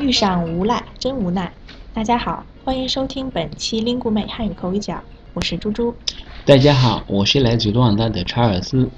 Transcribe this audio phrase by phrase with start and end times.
[0.00, 1.52] 遇上无赖真无奈。
[1.92, 5.02] 大家好，欢迎收听本期 l i n g u 妹汉语口语角，
[5.34, 5.92] 我是猪猪。
[6.44, 8.88] 大家好，我是来自卢旺达的查尔斯。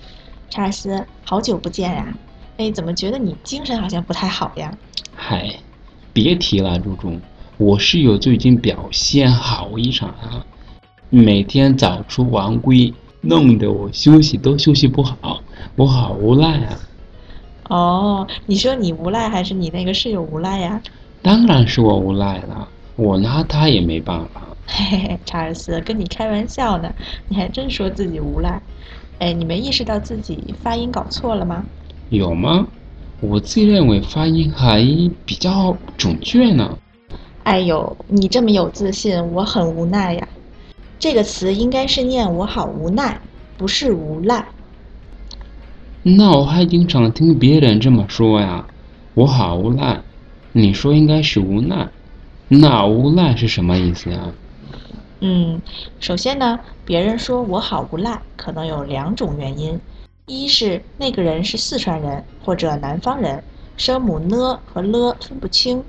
[0.50, 2.14] 查尔斯，好久不见呀！
[2.58, 4.76] 哎，怎么觉得你精神好像不太好呀？
[5.14, 5.54] 嗨，
[6.12, 7.18] 别提了，猪猪，
[7.56, 10.44] 我室友最近表现好异常啊，
[11.08, 12.92] 每天早出晚归，
[13.22, 15.42] 弄得我休息都休息不好，
[15.76, 16.78] 我好无奈啊。
[17.70, 20.82] 哦，你说你无赖还是你那个室友无赖呀？
[21.22, 24.42] 当然是我无赖了，我拿他也没办法。
[24.66, 26.92] 嘿嘿，查尔斯，跟你开玩笑呢，
[27.28, 28.60] 你还真说自己无赖。
[29.20, 31.64] 哎，你没意识到自己发音搞错了吗？
[32.08, 32.66] 有吗？
[33.20, 34.82] 我自认为发音还
[35.24, 36.76] 比较准确呢。
[37.44, 40.28] 哎呦，你这么有自信，我很无奈呀。
[40.98, 43.20] 这个词应该是念“我好无奈”，
[43.56, 44.44] 不是“无赖”。
[46.02, 48.66] 那我还经常听别人这么说呀，
[49.12, 50.00] 我好无赖。
[50.52, 51.86] 你说应该是无奈，
[52.48, 54.32] 那无赖是什么意思呀？
[55.20, 55.60] 嗯，
[55.98, 59.78] 首先呢，别人说我好无赖，可能有两种原因：
[60.24, 63.44] 一是那个人是四川人或者南方人，
[63.76, 65.82] 声母呢和了分不清；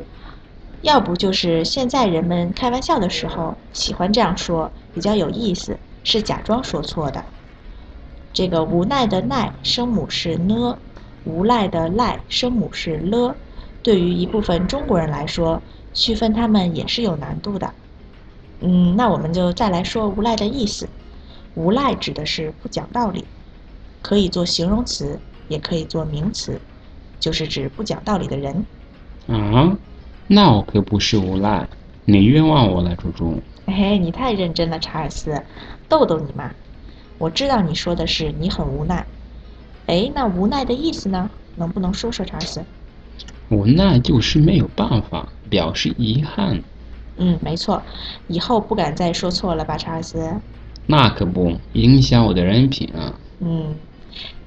[0.82, 7.24] 要不就是现在人们开玩笑的时候喜欢这样说，比较有意思，是假装说错的。
[8.34, 10.78] 这个无奈的奈声母是呢，
[11.26, 13.36] 无赖的赖声母是了。
[13.84, 15.62] 对于一部分中国人来说，
[15.94, 17.74] 区分它们也是有难度的。
[18.62, 20.88] 嗯，那我们就再来说无赖的意思。
[21.56, 23.26] 无赖指的是不讲道理，
[24.02, 26.62] 可以做形容词，也可以做名词，
[27.20, 28.66] 就是指不讲道理的人。
[29.28, 29.76] 啊，
[30.28, 31.68] 那我可不是无赖，
[32.06, 33.42] 你冤枉我了，猪猪。
[33.66, 35.44] 嘿，你太认真了，查尔斯，
[35.90, 36.52] 逗逗你嘛。
[37.22, 39.06] 我知道你说的是你很无奈，
[39.86, 41.30] 哎，那无奈的意思呢？
[41.56, 42.64] 能不能说说，查尔斯？
[43.50, 46.60] 无奈就是没有办法，表示遗憾。
[47.18, 47.80] 嗯，没错，
[48.28, 50.34] 以后不敢再说错了吧，查尔斯？
[50.88, 53.14] 那可不，影响我的人品啊。
[53.40, 53.76] 嗯，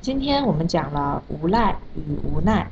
[0.01, 2.69] 今天我们讲了无赖与无奈，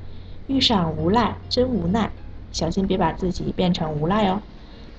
[0.48, 2.10] 遇上无赖真无奈，
[2.50, 4.42] 小心别把自己变成无赖哦。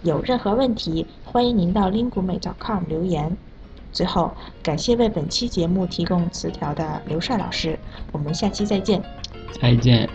[0.03, 3.35] 有任何问题，欢迎您到 linguemate.com 留言。
[3.93, 7.79] 最后，感谢为本期节目提供词条的刘帅老师，
[8.11, 9.01] 我们下期再见。
[9.61, 10.09] 再见。